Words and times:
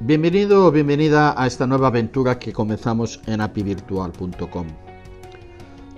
Bienvenido 0.00 0.66
o 0.66 0.70
bienvenida 0.70 1.34
a 1.34 1.46
esta 1.46 1.66
nueva 1.66 1.88
aventura 1.88 2.38
que 2.38 2.52
comenzamos 2.52 3.22
en 3.26 3.40
apivirtual.com. 3.40 4.66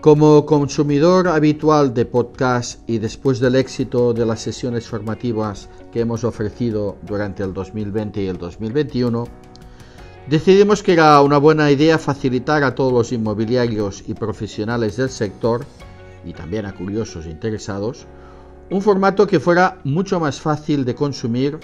Como 0.01 0.47
consumidor 0.47 1.27
habitual 1.27 1.93
de 1.93 2.05
podcast 2.05 2.89
y 2.89 2.99
después 2.99 3.41
del 3.41 3.57
éxito 3.57 4.15
de 4.15 4.25
las 4.25 4.41
sesiones 4.41 4.87
formativas 4.87 5.69
que 5.91 6.03
hemos 6.03 6.23
ofrecido 6.23 6.99
durante 7.03 7.43
el 7.43 7.53
2020 7.53 8.23
y 8.23 8.27
el 8.29 8.39
2021, 8.39 9.27
decidimos 10.29 10.85
que 10.85 10.93
era 10.93 11.21
una 11.21 11.39
buena 11.39 11.69
idea 11.73 11.99
facilitar 11.99 12.63
a 12.63 12.77
todos 12.77 12.93
los 12.93 13.11
inmobiliarios 13.11 14.05
y 14.07 14.15
profesionales 14.15 14.97
del 14.97 15.11
sector, 15.11 15.67
y 16.25 16.33
también 16.33 16.65
a 16.65 16.77
curiosos 16.77 17.27
interesados, 17.27 18.07
un 18.71 18.81
formato 18.81 19.27
que 19.27 19.41
fuera 19.41 19.81
mucho 19.83 20.21
más 20.21 20.41
fácil 20.41 20.85
de 20.85 20.95
consumir 20.95 21.59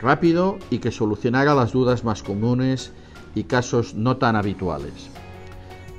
rápido 0.00 0.58
y 0.70 0.78
que 0.78 0.90
solucionara 0.90 1.54
las 1.54 1.72
dudas 1.72 2.04
más 2.04 2.22
comunes 2.22 2.92
y 3.34 3.44
casos 3.44 3.94
no 3.94 4.16
tan 4.16 4.36
habituales. 4.36 5.10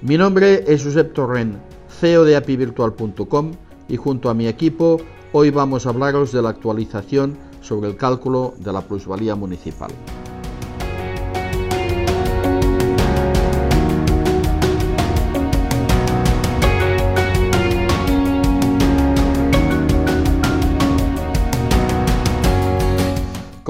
Mi 0.02 0.18
nombre 0.18 0.66
es 0.68 0.84
Josep 0.84 1.14
Torrent, 1.14 1.56
CEO 1.90 2.26
de 2.26 2.36
apivirtual.com 2.36 3.52
y 3.88 3.98
junto 3.98 4.30
a 4.30 4.34
mi 4.34 4.48
equipo 4.48 4.98
hoy 5.32 5.50
vamos 5.50 5.86
a 5.86 5.90
hablaros 5.90 6.32
de 6.32 6.42
la 6.42 6.50
actualización 6.50 7.38
sobre 7.62 7.90
el 7.90 7.96
cálculo 7.96 8.54
de 8.58 8.73
la 8.73 8.82
plusvalía 8.82 9.36
municipal. 9.36 9.92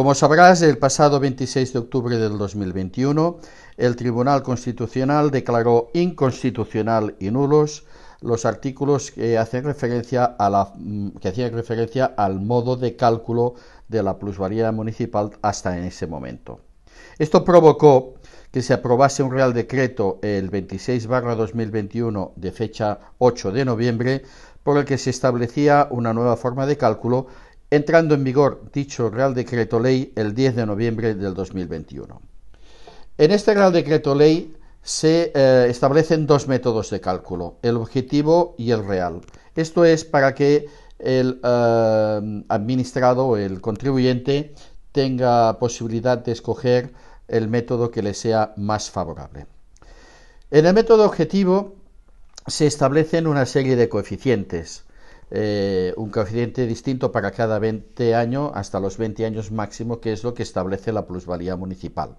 Como 0.04 0.16
sabrás, 0.16 0.62
el 0.62 0.78
pasado 0.78 1.18
26 1.22 1.72
de 1.72 1.80
octubre 1.80 2.18
del 2.18 2.38
2021, 2.38 3.38
el 3.78 3.96
Tribunal 3.96 4.44
Constitucional 4.44 5.32
declaró 5.32 5.92
inconstitucional 5.94 7.16
y 7.22 7.32
nulos 7.32 7.86
los 8.20 8.46
artículos 8.46 9.12
que 9.12 9.38
hacen 9.38 9.64
referencia 9.64 10.26
a 10.26 10.50
la, 10.50 10.74
mm, 10.76 11.12
que 11.22 11.30
hacían 11.30 11.54
referencia 11.54 12.16
al 12.18 12.42
modo 12.42 12.76
de 12.76 12.98
cálculo 12.98 13.54
de 13.88 14.04
la 14.04 14.20
plusvalía 14.20 14.74
municipal 14.74 15.32
hasta 15.42 15.78
en 15.78 15.86
ese 15.86 16.06
momento. 16.06 16.60
Esto 17.18 17.46
provocó 17.46 18.16
que 18.52 18.62
se 18.62 18.74
aprobase 18.74 19.24
un 19.24 19.32
Real 19.32 19.54
Decreto 19.54 20.20
el 20.22 20.52
26-2021 20.52 22.34
de 22.36 22.52
fecha 22.52 23.00
8 23.20 23.54
de 23.54 23.64
noviembre 23.64 24.24
por 24.64 24.78
el 24.78 24.84
que 24.84 24.98
se 24.98 25.12
establecía 25.12 25.88
una 25.92 26.14
nueva 26.14 26.36
forma 26.36 26.66
de 26.66 26.76
cálculo 26.76 27.28
entrando 27.76 28.14
en 28.14 28.24
vigor 28.24 28.70
dicho 28.72 29.10
Real 29.10 29.34
Decreto 29.34 29.80
Ley 29.80 30.14
el 30.16 30.36
10 30.36 30.58
de 30.58 30.66
noviembre 30.68 31.16
del 31.16 31.34
2021. 31.34 32.22
En 33.18 33.32
este 33.32 33.56
Real 33.56 33.74
Decreto 33.74 34.14
Ley 34.14 34.56
se 34.84 35.32
eh, 35.34 35.66
establecen 35.70 36.28
dos 36.28 36.48
métodos 36.48 36.92
de 36.92 37.02
cálculo, 37.02 37.58
el 37.64 37.78
objetivo 37.78 38.54
y 38.60 38.70
el 38.70 38.86
real. 38.86 39.22
Esto 39.56 39.86
es 39.86 40.06
para 40.06 40.36
que 40.36 40.68
el 41.00 41.40
eh, 41.44 42.44
administrado, 42.50 43.38
el 43.38 43.60
contribuyente, 43.60 44.54
tenga 44.92 45.58
posibilidad 45.58 46.20
de 46.20 46.32
escoger 46.32 46.94
el 47.28 47.48
método 47.48 47.90
que 47.90 48.04
le 48.04 48.14
sea 48.14 48.54
más 48.56 48.92
favorable. 48.92 49.48
En 50.52 50.68
el 50.68 50.76
método 50.76 51.06
objetivo 51.06 51.74
se 52.46 52.68
establecen 52.68 53.26
una 53.26 53.48
serie 53.48 53.76
de 53.76 53.90
coeficientes 53.90 54.84
eh, 55.36 55.96
un 55.98 56.12
coeficiente 56.12 56.68
distinto 56.68 57.12
para 57.12 57.32
cada 57.32 57.58
20 57.58 58.14
años 58.14 58.52
hasta 58.54 58.80
los 58.80 59.00
20 59.00 59.26
años 59.26 59.52
máximo, 59.52 60.00
que 60.00 60.14
es 60.14 60.24
lo 60.24 60.36
que 60.36 60.44
establece 60.44 60.94
la 60.94 61.08
plusvalía 61.08 61.56
municipal. 61.56 62.18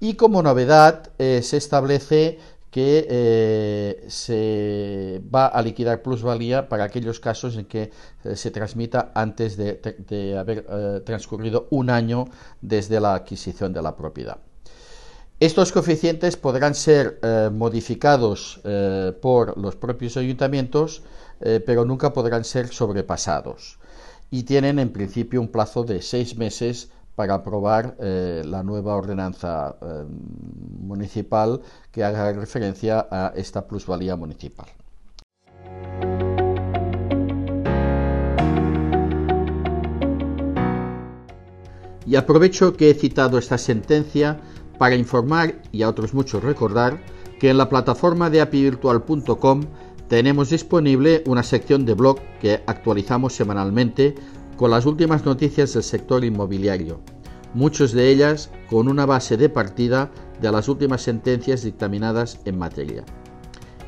Y 0.00 0.14
como 0.14 0.42
novedad 0.42 1.10
eh, 1.18 1.42
se 1.42 1.58
establece 1.58 2.38
que 2.70 3.06
eh, 3.10 4.06
se 4.08 5.20
va 5.34 5.48
a 5.48 5.60
liquidar 5.60 6.00
plusvalía 6.00 6.66
para 6.70 6.84
aquellos 6.84 7.20
casos 7.20 7.58
en 7.58 7.66
que 7.66 7.90
se 8.34 8.50
transmita 8.50 9.12
antes 9.14 9.58
de 9.58 10.38
haber 10.38 11.02
transcurrido 11.04 11.66
un 11.70 11.90
año 11.90 12.24
desde 12.62 13.00
la 13.00 13.16
adquisición 13.16 13.74
de 13.74 13.82
la 13.82 13.96
propiedad. 13.96 14.38
Estos 15.40 15.72
coeficientes 15.72 16.36
podrán 16.36 16.74
ser 16.74 17.18
modificados 17.52 18.60
por 19.22 19.56
los 19.56 19.74
propios 19.74 20.18
ayuntamientos 20.18 21.02
eh, 21.40 21.60
pero 21.64 21.84
nunca 21.84 22.12
podrán 22.12 22.44
ser 22.44 22.68
sobrepasados. 22.68 23.78
Y 24.30 24.42
tienen 24.42 24.78
en 24.78 24.92
principio 24.92 25.40
un 25.40 25.48
plazo 25.48 25.84
de 25.84 26.02
seis 26.02 26.36
meses 26.36 26.90
para 27.16 27.34
aprobar 27.34 27.96
eh, 27.98 28.42
la 28.44 28.62
nueva 28.62 28.94
ordenanza 28.94 29.76
eh, 29.80 30.04
municipal 30.80 31.60
que 31.90 32.04
haga 32.04 32.32
referencia 32.32 33.06
a 33.10 33.32
esta 33.34 33.66
plusvalía 33.66 34.16
municipal. 34.16 34.68
Y 42.06 42.16
aprovecho 42.16 42.76
que 42.76 42.90
he 42.90 42.94
citado 42.94 43.38
esta 43.38 43.56
sentencia 43.56 44.40
para 44.80 44.96
informar 44.96 45.60
y 45.72 45.82
a 45.82 45.90
otros 45.90 46.14
muchos 46.14 46.42
recordar 46.42 46.98
que 47.38 47.50
en 47.50 47.58
la 47.58 47.68
plataforma 47.68 48.30
de 48.30 48.40
apivirtual.com 48.40 49.64
tenemos 50.08 50.48
disponible 50.48 51.22
una 51.26 51.42
sección 51.42 51.84
de 51.84 51.92
blog 51.92 52.18
que 52.40 52.62
actualizamos 52.66 53.34
semanalmente 53.34 54.14
con 54.56 54.70
las 54.70 54.86
últimas 54.86 55.26
noticias 55.26 55.74
del 55.74 55.82
sector 55.82 56.24
inmobiliario, 56.24 56.98
muchas 57.52 57.92
de 57.92 58.08
ellas 58.08 58.50
con 58.70 58.88
una 58.88 59.04
base 59.04 59.36
de 59.36 59.50
partida 59.50 60.10
de 60.40 60.50
las 60.50 60.66
últimas 60.66 61.02
sentencias 61.02 61.62
dictaminadas 61.62 62.40
en 62.46 62.56
materia. 62.58 63.04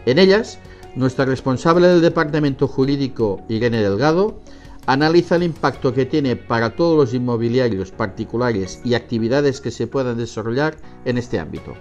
En 0.04 0.18
ellas, 0.18 0.58
nuestra 0.94 1.24
responsable 1.24 1.88
del 1.88 2.02
Departamento 2.02 2.68
Jurídico, 2.68 3.40
Irene 3.48 3.80
Delgado, 3.80 4.42
analiza 4.86 5.36
el 5.36 5.44
impacto 5.44 5.92
que 5.92 6.06
tiene 6.06 6.36
para 6.36 6.74
todos 6.74 6.96
los 6.96 7.14
inmobiliarios 7.14 7.90
particulares 7.90 8.80
y 8.84 8.94
actividades 8.94 9.60
que 9.60 9.70
se 9.70 9.86
puedan 9.86 10.16
desarrollar 10.16 10.76
en 11.04 11.18
este 11.18 11.38
ámbito. 11.38 11.74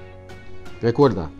Recuerda, 0.81 1.31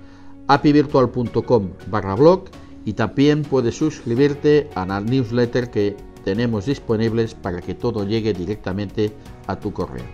apivirtual.com 0.47 1.69
barra 1.87 2.15
blog 2.15 2.45
y 2.85 2.93
también 2.93 3.43
puedes 3.43 3.77
suscribirte 3.77 4.69
a 4.75 4.85
la 4.85 4.99
newsletter 4.99 5.69
que 5.69 5.95
tenemos 6.23 6.65
disponibles 6.65 7.33
para 7.35 7.61
que 7.61 7.75
todo 7.75 8.05
llegue 8.05 8.33
directamente 8.33 9.13
a 9.47 9.59
tu 9.59 9.73
correo. 9.73 10.05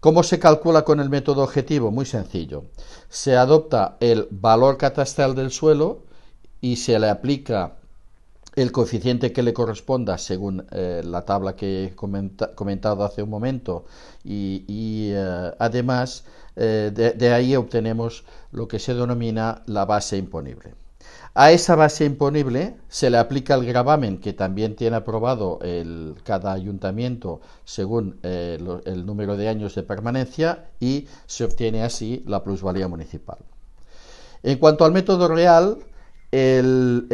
¿Cómo 0.00 0.24
se 0.24 0.40
calcula 0.40 0.82
con 0.82 0.98
el 0.98 1.10
método 1.10 1.44
objetivo? 1.44 1.92
Muy 1.92 2.06
sencillo. 2.06 2.64
Se 3.08 3.36
adopta 3.36 3.96
el 4.00 4.26
valor 4.30 4.76
catastral 4.76 5.36
del 5.36 5.52
suelo 5.52 6.02
y 6.60 6.76
se 6.76 6.98
le 6.98 7.08
aplica 7.08 7.76
el 8.54 8.70
coeficiente 8.70 9.32
que 9.32 9.42
le 9.42 9.54
corresponda 9.54 10.18
según 10.18 10.66
eh, 10.70 11.02
la 11.04 11.24
tabla 11.24 11.56
que 11.56 11.84
he 11.84 11.94
comentado 11.94 13.04
hace 13.04 13.22
un 13.22 13.30
momento 13.30 13.86
y, 14.24 15.10
eh, 15.12 15.52
además 15.58 16.24
eh, 16.56 16.90
de 16.92 17.32
ahí 17.32 17.56
obtenemos 17.56 18.24
lo 18.50 18.68
que 18.68 18.78
se 18.78 18.94
denomina 18.94 19.62
la 19.66 19.86
base 19.86 20.18
imponible. 20.18 20.74
A 21.34 21.50
esa 21.50 21.76
base 21.76 22.04
imponible 22.04 22.76
se 22.88 23.08
le 23.08 23.16
aplica 23.16 23.54
el 23.54 23.64
gravamen 23.64 24.18
que 24.18 24.34
también 24.34 24.76
tiene 24.76 24.96
aprobado 24.96 25.60
el, 25.62 26.16
cada 26.24 26.52
ayuntamiento 26.52 27.40
según 27.64 28.18
el 28.22 29.06
número 29.06 29.38
de 29.38 29.48
años 29.48 29.74
de 29.74 29.82
permanencia 29.82 30.68
y 30.78 31.06
se 31.26 31.44
obtiene 31.44 31.84
así 31.84 32.22
la 32.26 32.44
plusvalía 32.44 32.86
municipal. 32.86 33.38
En 34.42 34.58
cuanto 34.58 34.84
al 34.84 34.92
método 34.92 35.26
real, 35.26 35.78
el, 36.32 37.06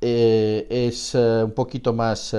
eh, 0.00 0.66
es 0.70 1.14
un 1.14 1.52
poquito 1.52 1.92
más 1.92 2.34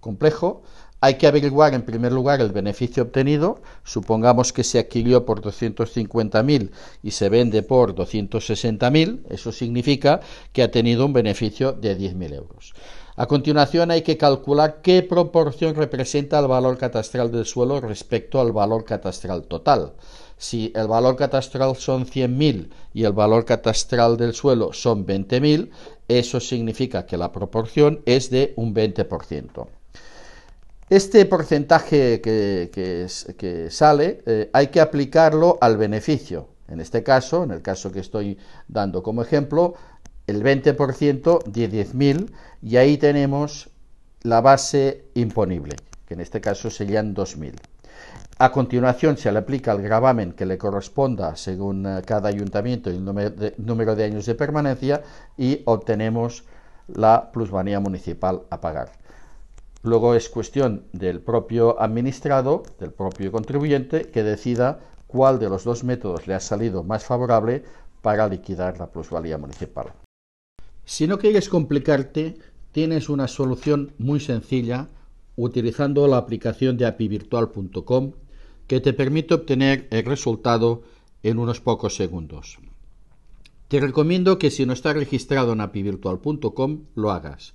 complejo 0.00 0.62
hay 1.00 1.14
que 1.14 1.26
averiguar 1.26 1.74
en 1.74 1.82
primer 1.82 2.12
lugar 2.12 2.40
el 2.40 2.50
beneficio 2.50 3.04
obtenido. 3.04 3.60
Supongamos 3.84 4.52
que 4.52 4.64
se 4.64 4.78
adquirió 4.80 5.24
por 5.24 5.40
250.000 5.40 6.70
y 7.02 7.10
se 7.12 7.28
vende 7.28 7.62
por 7.62 7.94
260.000. 7.94 9.20
Eso 9.30 9.52
significa 9.52 10.20
que 10.52 10.62
ha 10.62 10.70
tenido 10.70 11.06
un 11.06 11.12
beneficio 11.12 11.72
de 11.72 11.96
10.000 11.96 12.34
euros. 12.34 12.74
A 13.16 13.26
continuación 13.26 13.90
hay 13.90 14.02
que 14.02 14.16
calcular 14.16 14.80
qué 14.80 15.02
proporción 15.02 15.74
representa 15.74 16.38
el 16.38 16.46
valor 16.46 16.78
catastral 16.78 17.32
del 17.32 17.46
suelo 17.46 17.80
respecto 17.80 18.40
al 18.40 18.52
valor 18.52 18.84
catastral 18.84 19.42
total. 19.42 19.94
Si 20.36 20.72
el 20.76 20.86
valor 20.86 21.16
catastral 21.16 21.74
son 21.74 22.06
100.000 22.06 22.70
y 22.94 23.02
el 23.04 23.12
valor 23.12 23.44
catastral 23.44 24.16
del 24.16 24.34
suelo 24.34 24.72
son 24.72 25.04
20.000, 25.04 25.68
eso 26.06 26.38
significa 26.38 27.06
que 27.06 27.16
la 27.16 27.32
proporción 27.32 28.02
es 28.06 28.30
de 28.30 28.52
un 28.56 28.72
20%. 28.72 29.77
Este 30.90 31.26
porcentaje 31.26 32.22
que, 32.22 33.68
sale 33.70 34.22
eh, 34.24 34.50
hay 34.54 34.68
que 34.68 34.80
aplicarlo 34.80 35.58
al 35.60 35.76
beneficio. 35.76 36.48
En 36.66 36.80
este 36.80 37.02
caso, 37.02 37.44
en 37.44 37.50
el 37.50 37.60
caso 37.60 37.92
que 37.92 38.00
estoy 38.00 38.38
dando 38.68 39.02
como 39.02 39.20
ejemplo, 39.22 39.74
el 40.26 40.42
20% 40.42 41.44
de 41.44 41.70
10.000 41.70 42.30
y 42.62 42.76
ahí 42.76 42.96
tenemos 42.96 43.70
la 44.22 44.40
base 44.40 45.04
imponible, 45.14 45.76
que 46.06 46.14
en 46.14 46.20
este 46.20 46.40
caso 46.40 46.70
serían 46.70 47.14
2.000. 47.14 47.54
A 48.38 48.52
continuación 48.52 49.18
se 49.18 49.30
le 49.30 49.40
aplica 49.40 49.72
el 49.72 49.82
gravamen 49.82 50.32
que 50.32 50.46
le 50.46 50.56
corresponda 50.56 51.36
según 51.36 51.84
eh, 51.86 52.02
cada 52.06 52.28
ayuntamiento 52.28 52.90
y 52.90 52.96
el 52.96 53.04
número 53.04 53.96
de, 53.96 54.04
años 54.04 54.24
de 54.24 54.34
permanencia 54.34 55.02
y 55.36 55.62
obtenemos 55.64 56.44
la 56.86 57.30
plusvalía 57.30 57.80
municipal 57.80 58.42
a 58.48 58.60
pagar. 58.60 58.92
Luego 59.82 60.14
es 60.14 60.28
cuestión 60.28 60.84
del 60.92 61.20
propio 61.20 61.80
administrado, 61.80 62.62
del 62.80 62.92
propio 62.92 63.30
contribuyente, 63.30 64.02
que 64.10 64.22
decida 64.22 64.80
cuál 65.06 65.38
de 65.38 65.48
los 65.48 65.64
dos 65.64 65.84
métodos 65.84 66.26
le 66.26 66.34
ha 66.34 66.40
salido 66.40 66.82
más 66.82 67.04
favorable 67.04 67.64
para 68.02 68.28
liquidar 68.28 68.78
la 68.78 68.90
plusvalía 68.90 69.38
municipal. 69.38 69.92
Si 70.84 71.06
no 71.06 71.18
quieres 71.18 71.48
complicarte, 71.48 72.38
tienes 72.72 73.08
una 73.08 73.28
solución 73.28 73.92
muy 73.98 74.20
sencilla 74.20 74.88
utilizando 75.36 76.08
la 76.08 76.16
aplicación 76.16 76.76
de 76.76 76.86
apivirtual.com 76.86 78.12
que 78.66 78.80
te 78.80 78.92
permite 78.92 79.34
obtener 79.34 79.86
el 79.90 80.04
resultado 80.04 80.82
en 81.22 81.38
unos 81.38 81.60
pocos 81.60 81.94
segundos. 81.94 82.58
Te 83.68 83.80
recomiendo 83.80 84.38
que 84.38 84.50
si 84.50 84.66
no 84.66 84.72
estás 84.72 84.94
registrado 84.94 85.52
en 85.52 85.60
apivirtual.com 85.60 86.84
lo 86.94 87.10
hagas, 87.10 87.54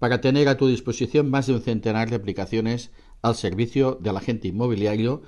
para 0.00 0.20
tener 0.20 0.48
a 0.48 0.56
tu 0.56 0.66
disposición 0.66 1.30
más 1.30 1.46
de 1.46 1.54
un 1.54 1.60
centenar 1.60 2.10
de 2.10 2.16
aplicaciones 2.16 2.90
al 3.22 3.36
servicio 3.36 3.98
del 4.00 4.16
agente 4.16 4.48
inmobiliario 4.48 5.22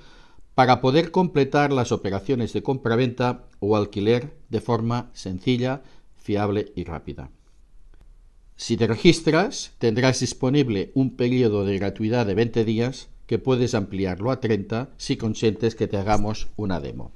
para 0.55 0.81
poder 0.81 1.11
completar 1.11 1.71
las 1.71 1.91
operaciones 1.91 2.51
de 2.53 2.63
compra-venta 2.63 3.45
o 3.59 3.77
alquiler 3.77 4.35
de 4.49 4.61
forma 4.61 5.09
sencilla, 5.13 5.83
fiable 6.17 6.73
y 6.75 6.83
rápida. 6.83 7.29
Si 8.55 8.75
te 8.75 8.87
registras, 8.87 9.73
tendrás 9.77 10.19
disponible 10.19 10.91
un 10.95 11.15
periodo 11.15 11.65
de 11.65 11.77
gratuidad 11.77 12.25
de 12.25 12.35
20 12.35 12.65
días 12.65 13.09
que 13.27 13.39
puedes 13.39 13.73
ampliarlo 13.75 14.31
a 14.31 14.39
30 14.39 14.89
si 14.97 15.17
consientes 15.17 15.75
que 15.75 15.87
te 15.87 15.97
hagamos 15.97 16.49
una 16.55 16.79
demo. 16.79 17.11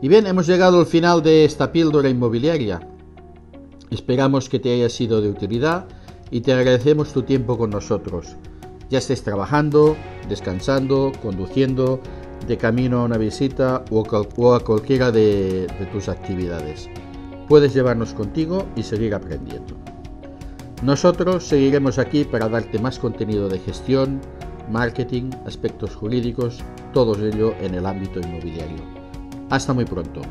Y 0.00 0.08
bien, 0.08 0.26
hemos 0.26 0.48
llegado 0.48 0.80
al 0.80 0.86
final 0.86 1.22
de 1.22 1.44
esta 1.44 1.70
píldora 1.70 2.08
inmobiliaria. 2.08 2.88
Esperamos 3.92 4.48
que 4.48 4.58
te 4.58 4.72
haya 4.72 4.88
sido 4.88 5.20
de 5.20 5.28
utilidad 5.28 5.84
y 6.30 6.40
te 6.40 6.54
agradecemos 6.54 7.12
tu 7.12 7.24
tiempo 7.24 7.58
con 7.58 7.68
nosotros. 7.68 8.36
Ya 8.88 8.96
estés 8.96 9.22
trabajando, 9.22 9.96
descansando, 10.30 11.12
conduciendo, 11.20 12.00
de 12.48 12.56
camino 12.56 13.00
a 13.00 13.04
una 13.04 13.18
visita 13.18 13.84
o 13.90 14.54
a 14.54 14.60
cualquiera 14.60 15.12
de, 15.12 15.66
de 15.66 15.86
tus 15.92 16.08
actividades. 16.08 16.88
Puedes 17.48 17.74
llevarnos 17.74 18.14
contigo 18.14 18.66
y 18.76 18.82
seguir 18.82 19.14
aprendiendo. 19.14 19.76
Nosotros 20.82 21.44
seguiremos 21.44 21.98
aquí 21.98 22.24
para 22.24 22.48
darte 22.48 22.78
más 22.78 22.98
contenido 22.98 23.50
de 23.50 23.58
gestión, 23.58 24.22
marketing, 24.70 25.28
aspectos 25.44 25.94
jurídicos, 25.94 26.60
todo 26.94 27.14
ello 27.14 27.52
en 27.60 27.74
el 27.74 27.84
ámbito 27.84 28.20
inmobiliario. 28.20 28.82
Hasta 29.50 29.74
muy 29.74 29.84
pronto. 29.84 30.22